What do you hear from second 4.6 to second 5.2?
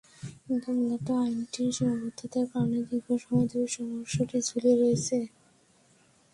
রয়েছে।